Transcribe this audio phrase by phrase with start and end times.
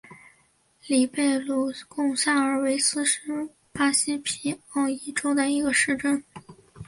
[0.87, 6.23] 里贝鲁贡萨尔维斯是巴西皮奥伊州的一个市镇。